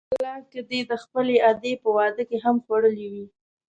[0.09, 3.25] په والله که دې د خپلې ادې په واده کې هم خوړلي وي.